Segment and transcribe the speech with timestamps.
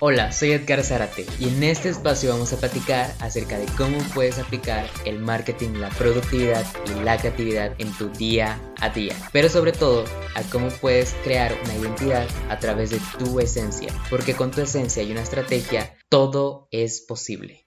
[0.00, 4.38] Hola, soy Edgar Zárate y en este espacio vamos a platicar acerca de cómo puedes
[4.38, 9.16] aplicar el marketing, la productividad y la creatividad en tu día a día.
[9.32, 10.04] Pero sobre todo,
[10.36, 13.92] a cómo puedes crear una identidad a través de tu esencia.
[14.08, 17.66] Porque con tu esencia y una estrategia, todo es posible.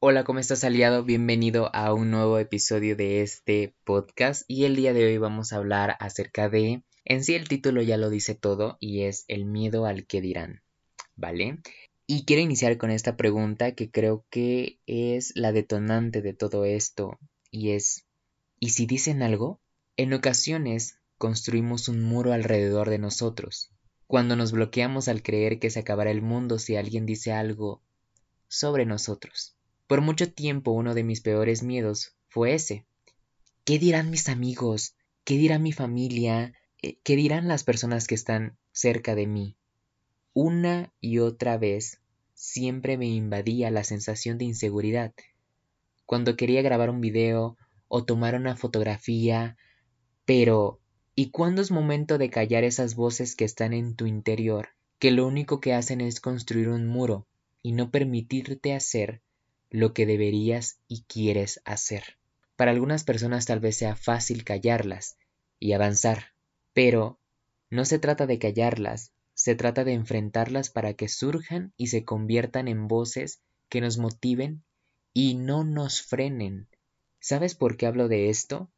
[0.00, 1.04] Hola, ¿cómo estás aliado?
[1.04, 5.58] Bienvenido a un nuevo episodio de este podcast y el día de hoy vamos a
[5.58, 9.86] hablar acerca de en sí el título ya lo dice todo y es el miedo
[9.86, 10.62] al que dirán,
[11.16, 11.58] ¿vale?
[12.06, 17.18] Y quiero iniciar con esta pregunta que creo que es la detonante de todo esto
[17.50, 18.06] y es,
[18.60, 19.60] ¿y si dicen algo?
[19.96, 23.70] En ocasiones construimos un muro alrededor de nosotros,
[24.06, 27.82] cuando nos bloqueamos al creer que se acabará el mundo si alguien dice algo
[28.48, 29.56] sobre nosotros.
[29.86, 32.86] Por mucho tiempo uno de mis peores miedos fue ese.
[33.64, 34.96] ¿Qué dirán mis amigos?
[35.24, 36.52] ¿Qué dirá mi familia?
[36.84, 39.56] Eh, ¿Qué dirán las personas que están cerca de mí?
[40.34, 42.00] Una y otra vez
[42.34, 45.14] siempre me invadía la sensación de inseguridad.
[46.06, 49.56] Cuando quería grabar un video o tomar una fotografía,
[50.24, 50.80] pero
[51.14, 55.24] ¿y cuándo es momento de callar esas voces que están en tu interior, que lo
[55.24, 57.28] único que hacen es construir un muro
[57.62, 59.22] y no permitirte hacer
[59.70, 62.18] lo que deberías y quieres hacer?
[62.56, 65.16] Para algunas personas tal vez sea fácil callarlas
[65.60, 66.31] y avanzar,
[66.72, 67.20] pero
[67.70, 72.68] no se trata de callarlas, se trata de enfrentarlas para que surjan y se conviertan
[72.68, 74.64] en voces que nos motiven
[75.12, 76.68] y no nos frenen.
[77.20, 78.70] ¿Sabes por qué hablo de esto?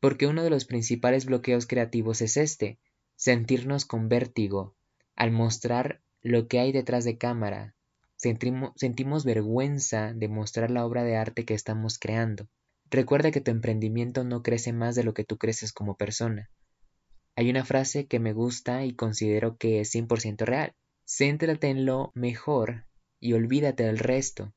[0.00, 2.78] Porque uno de los principales bloqueos creativos es este,
[3.16, 4.74] sentirnos con vértigo,
[5.16, 7.74] al mostrar lo que hay detrás de cámara.
[8.16, 12.48] Sentimos, vergüenza de mostrar la obra de arte que estamos creando.
[12.90, 16.50] Recuerda que tu emprendimiento no crece más de lo que tú creces como persona.
[17.36, 20.74] Hay una frase que me gusta y considero que es 100% real.
[21.06, 22.86] Céntrate en lo mejor
[23.18, 24.52] y olvídate del resto.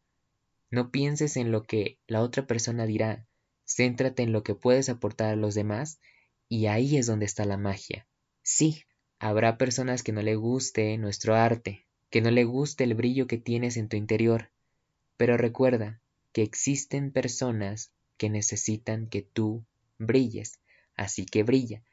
[0.70, 3.28] No pienses en lo que la otra persona dirá,
[3.66, 6.00] céntrate en lo que puedes aportar a los demás
[6.50, 8.08] y ahí es donde está la magia.
[8.42, 8.84] Sí,
[9.20, 13.38] habrá personas que no le guste nuestro arte, que no le guste el brillo que
[13.38, 14.52] tienes en tu interior,
[15.18, 19.66] pero recuerda que existen personas que necesitan que tú
[19.98, 20.60] brilles,
[20.96, 21.84] así que brilla.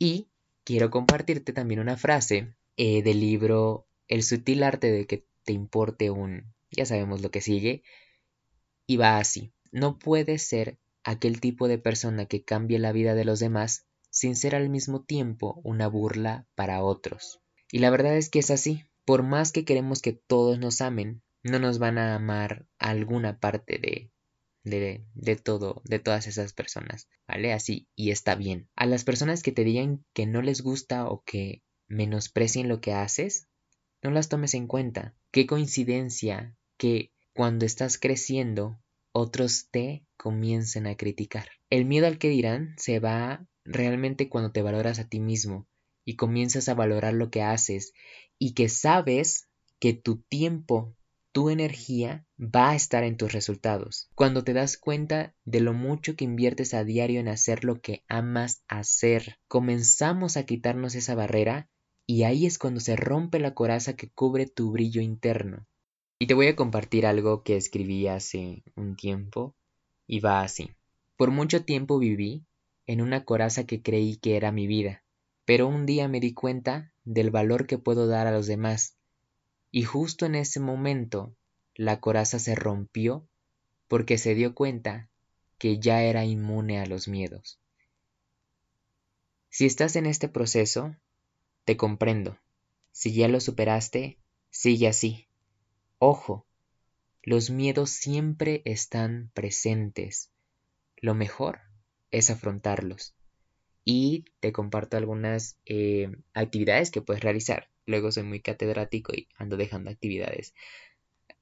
[0.00, 0.30] Y
[0.64, 6.10] quiero compartirte también una frase eh, del libro El sutil arte de que te importe
[6.10, 6.54] un...
[6.70, 7.82] ya sabemos lo que sigue.
[8.86, 9.52] Y va así.
[9.72, 14.36] No puedes ser aquel tipo de persona que cambie la vida de los demás sin
[14.36, 17.42] ser al mismo tiempo una burla para otros.
[17.70, 18.84] Y la verdad es que es así.
[19.04, 23.78] Por más que queremos que todos nos amen, no nos van a amar alguna parte
[23.78, 24.10] de,
[24.64, 25.04] de,
[25.42, 27.52] todo, de todas esas personas, ¿vale?
[27.52, 28.68] Así, y está bien.
[28.76, 32.92] A las personas que te digan que no les gusta o que menosprecien lo que
[32.92, 33.48] haces,
[34.02, 35.14] no las tomes en cuenta.
[35.30, 38.80] Qué coincidencia que cuando estás creciendo,
[39.12, 41.48] otros te comiencen a criticar.
[41.68, 45.66] El miedo al que dirán se va realmente cuando te valoras a ti mismo
[46.04, 47.92] y comienzas a valorar lo que haces
[48.38, 49.48] y que sabes
[49.78, 50.94] que tu tiempo
[51.32, 54.08] tu energía va a estar en tus resultados.
[54.14, 58.04] Cuando te das cuenta de lo mucho que inviertes a diario en hacer lo que
[58.08, 61.68] amas hacer, comenzamos a quitarnos esa barrera
[62.06, 65.66] y ahí es cuando se rompe la coraza que cubre tu brillo interno.
[66.18, 69.54] Y te voy a compartir algo que escribí hace un tiempo
[70.06, 70.70] y va así.
[71.16, 72.44] Por mucho tiempo viví
[72.86, 75.04] en una coraza que creí que era mi vida,
[75.44, 78.96] pero un día me di cuenta del valor que puedo dar a los demás
[79.70, 81.34] y justo en ese momento
[81.74, 83.28] la coraza se rompió
[83.88, 85.08] porque se dio cuenta
[85.58, 87.60] que ya era inmune a los miedos.
[89.48, 90.96] Si estás en este proceso,
[91.64, 92.38] te comprendo.
[92.92, 94.18] Si ya lo superaste,
[94.50, 95.28] sigue así.
[95.98, 96.46] Ojo,
[97.22, 100.30] los miedos siempre están presentes.
[100.96, 101.60] Lo mejor
[102.10, 103.14] es afrontarlos.
[103.84, 107.70] Y te comparto algunas eh, actividades que puedes realizar.
[107.86, 110.54] Luego soy muy catedrático y ando dejando actividades.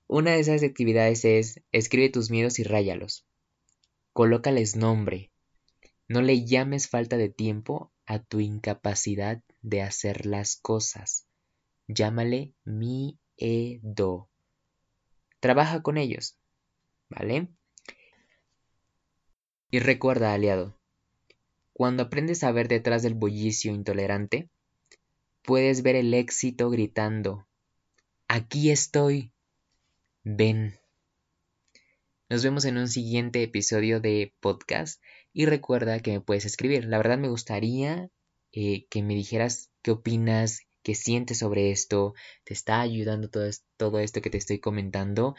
[0.06, 3.26] Una de esas actividades es escribe tus miedos y ráyalos.
[4.12, 5.30] Colócales nombre.
[6.08, 11.26] No le llames falta de tiempo a tu incapacidad de hacer las cosas.
[11.86, 14.30] Llámale miedo.
[15.40, 16.38] Trabaja con ellos.
[17.10, 17.48] ¿Vale?
[19.70, 20.77] Y recuerda, aliado,
[21.78, 24.50] cuando aprendes a ver detrás del bullicio intolerante,
[25.42, 27.46] puedes ver el éxito gritando,
[28.26, 29.30] aquí estoy,
[30.24, 30.74] ven.
[32.28, 35.00] Nos vemos en un siguiente episodio de podcast
[35.32, 36.84] y recuerda que me puedes escribir.
[36.84, 38.10] La verdad me gustaría
[38.50, 44.00] eh, que me dijeras qué opinas, qué sientes sobre esto, te está ayudando todo, todo
[44.00, 45.36] esto que te estoy comentando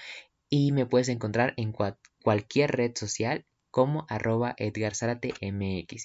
[0.49, 1.75] y me puedes encontrar en
[2.23, 4.55] cualquier red social como arroba.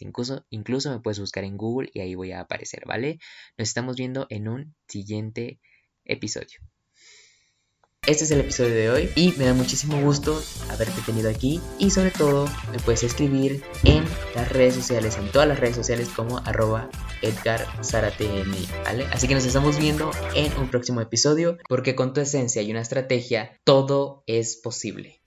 [0.01, 3.19] Incluso, incluso me puedes buscar en Google y ahí voy a aparecer, ¿vale?
[3.59, 5.61] Nos estamos viendo en un siguiente
[6.05, 6.61] episodio.
[8.07, 10.39] Este es el episodio de hoy y me da muchísimo gusto
[10.69, 15.49] haberte tenido aquí y sobre todo me puedes escribir en las redes sociales, en todas
[15.49, 16.91] las redes sociales como arroba
[18.85, 19.07] ¿vale?
[19.11, 22.83] Así que nos estamos viendo en un próximo episodio porque con tu esencia y una
[22.83, 25.23] estrategia todo es posible.